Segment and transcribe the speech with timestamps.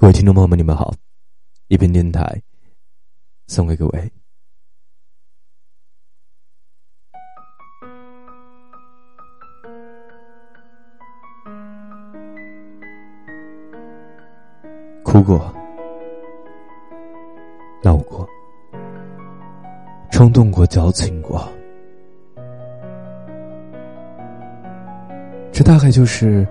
[0.00, 0.94] 各位听众朋友们，你们好！
[1.66, 2.40] 一篇电台
[3.48, 4.12] 送给各位。
[15.02, 15.52] 哭过，
[17.82, 18.24] 闹过，
[20.12, 21.44] 冲动过，矫情过，
[25.50, 26.46] 这大概就是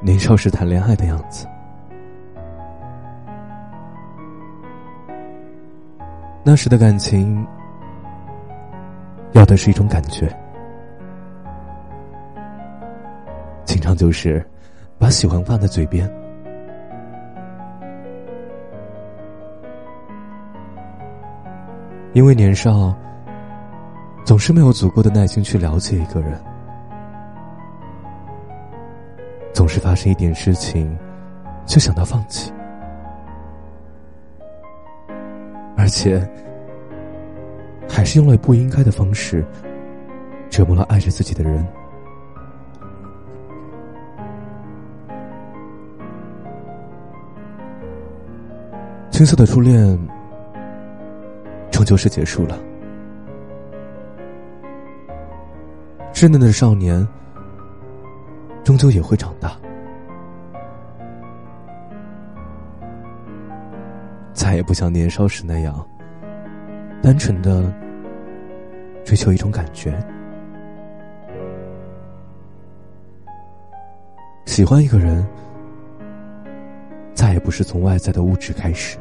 [0.00, 1.48] 年少时谈恋爱的样子。
[6.42, 7.46] 那时的感情，
[9.32, 10.26] 要的是一种感觉，
[13.64, 14.44] 经常就是
[14.98, 16.10] 把喜欢放在嘴边，
[22.14, 22.94] 因为年少，
[24.24, 26.40] 总是没有足够的耐心去了解一个人，
[29.52, 30.98] 总是发生一点事情，
[31.66, 32.50] 就想到放弃。
[35.90, 36.26] 且，
[37.88, 39.44] 还是用了不应该的方式
[40.48, 41.66] 折磨了爱着自己的人。
[49.10, 49.98] 青涩的初恋，
[51.70, 52.58] 终究是结束了。
[56.14, 57.06] 稚嫩的少年，
[58.64, 59.56] 终究也会长大。
[64.40, 65.86] 再也不像年少时那样，
[67.02, 67.70] 单纯的
[69.04, 69.94] 追求一种感觉。
[74.46, 75.22] 喜欢一个人，
[77.12, 78.96] 再也不是从外在的物质开始，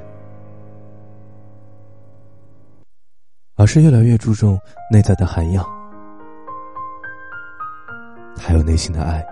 [3.56, 4.60] 而是越来越注重
[4.92, 5.66] 内在的涵养，
[8.38, 9.26] 还有内心的爱。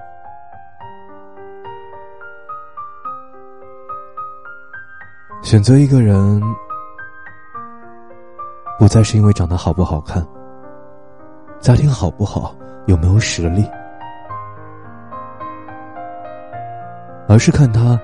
[5.48, 6.44] 选择一个人，
[8.78, 10.22] 不再是因为长得好不好看，
[11.62, 12.54] 家庭好不好，
[12.86, 13.66] 有没有实力，
[17.30, 17.98] 而是看他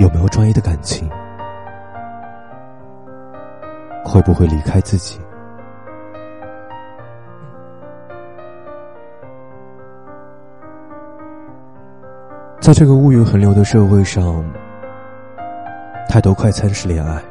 [0.00, 1.08] 有没有专一的感情，
[4.04, 5.20] 会不会离开自己。
[12.58, 14.44] 在这个物欲横流的社会上。
[16.08, 17.22] 太多快餐式恋爱，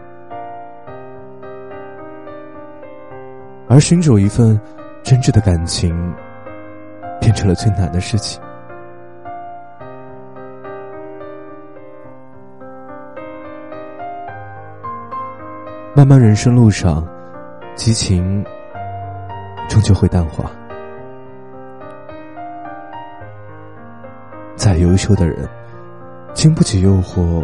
[3.67, 4.57] 而寻找一份
[5.01, 5.91] 真挚的感情，
[7.19, 8.39] 变成了最难的事情。
[15.95, 17.05] 漫漫人生路上，
[17.73, 18.45] 激情
[19.67, 20.51] 终究会淡化。
[24.55, 25.49] 再优秀的人，
[26.33, 27.43] 经不起诱惑。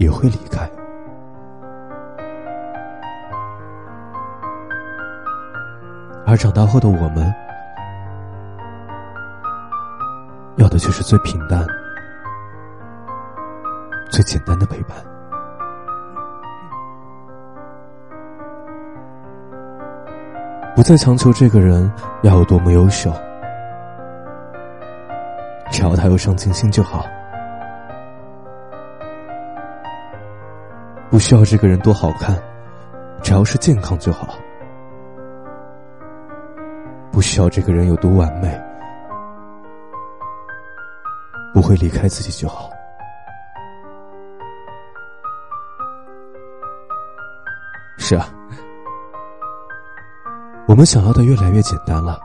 [0.00, 0.66] 也会离开，
[6.26, 7.30] 而长大后的我们，
[10.56, 11.66] 要的却是最平淡、
[14.10, 14.96] 最简单的陪伴。
[20.74, 23.12] 不再强求这个人要有多么优秀，
[25.70, 27.04] 只要他有上进心就好。
[31.20, 32.34] 不需要这个人多好看，
[33.22, 34.28] 只要是健康就好；
[37.12, 38.58] 不需要这个人有多完美，
[41.52, 42.70] 不会离开自己就好。
[47.98, 48.26] 是啊，
[50.66, 52.18] 我们想要的越来越简单了，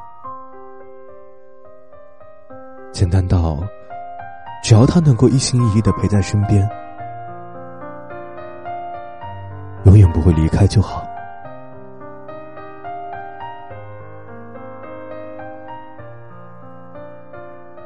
[2.93, 3.57] 简单到
[4.63, 6.65] 只要他能够一心一意的陪在身边。
[10.15, 11.05] 不会离开就好。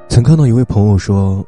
[0.07, 1.43] 曾看到一位朋友说：“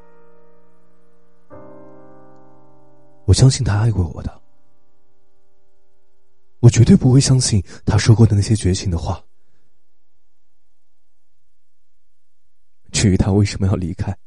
[3.26, 4.42] 我相信他爱过我的，
[6.62, 9.24] 我绝对不会相信他说过的那些绝情的话。
[12.92, 14.18] 至于他为什么要离开，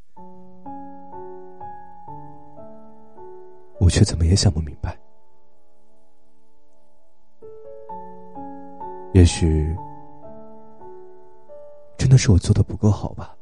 [3.80, 4.96] 我却怎么也想不明白。”
[9.14, 9.72] 也许，
[11.96, 13.32] 真的是我做的不够好吧。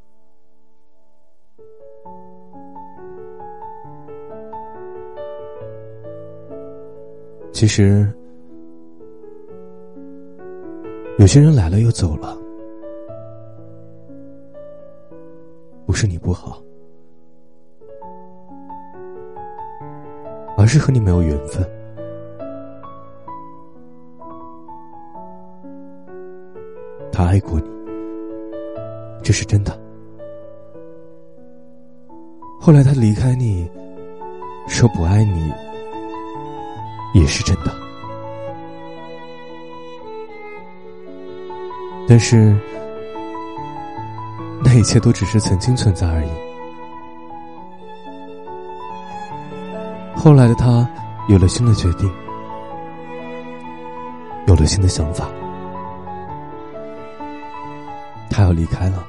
[7.53, 8.07] 其实，
[11.19, 12.37] 有些人来了又走了，
[15.87, 16.63] 不是你不好，
[20.59, 21.82] 而是和你没有缘分。
[27.23, 27.67] 他爱过你，
[29.23, 29.79] 这是真的。
[32.61, 33.71] 后来他离开你，
[34.67, 35.53] 说不爱你，
[37.15, 37.73] 也是真的。
[42.09, 42.57] 但是，
[44.65, 46.31] 那一切都只是曾经存在而已。
[50.17, 50.89] 后来的他
[51.29, 52.11] 有了新的决定，
[54.49, 55.29] 有了新的想法，
[58.53, 59.07] 要离开了。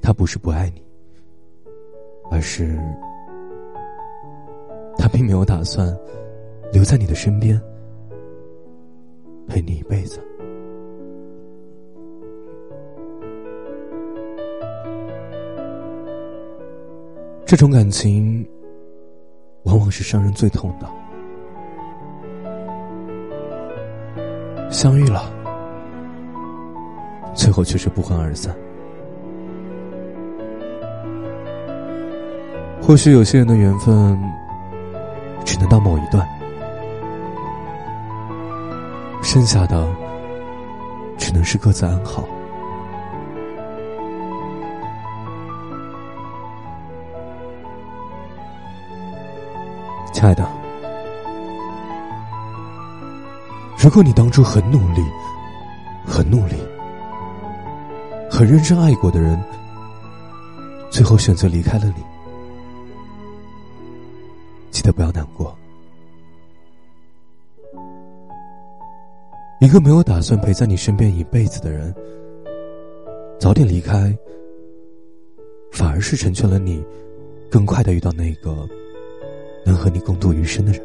[0.00, 0.82] 他不是不爱你，
[2.30, 2.78] 而是
[4.96, 5.94] 他并没有打算
[6.72, 7.60] 留在你的身边，
[9.46, 10.20] 陪你一辈子。
[17.44, 18.48] 这种感情，
[19.64, 21.01] 往往是伤人最痛的。
[24.72, 25.30] 相遇了，
[27.34, 28.52] 最后却是不欢而散。
[32.80, 34.18] 或许有些人的缘分，
[35.44, 36.26] 只能到某一段，
[39.22, 39.86] 剩下的，
[41.16, 42.24] 只能是各自安好。
[50.12, 50.44] 亲爱的，
[53.82, 55.02] 如果你当初很努力、
[56.06, 56.54] 很努力、
[58.30, 59.36] 很认真爱过的人，
[60.88, 62.04] 最后选择离开了你，
[64.70, 65.52] 记得不要难过。
[69.60, 71.92] 一个没有打算陪在你身边一辈子的人，
[73.40, 74.16] 早点离开，
[75.72, 76.80] 反而是成全了你，
[77.50, 78.64] 更快的遇到那个。
[79.64, 80.82] 能和你共度余生的人，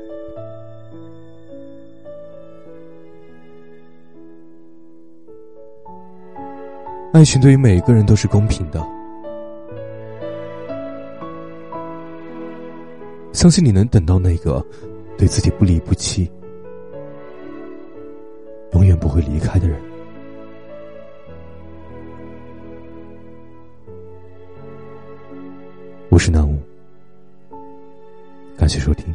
[7.17, 8.79] 爱情对于每一个人都是公平的。
[13.33, 14.63] 相信你能等到那个
[15.17, 16.29] 对自己不离不弃、
[18.73, 19.81] 永远不会离开的人。
[26.09, 26.55] 我是南无。
[28.55, 29.11] 感谢收听。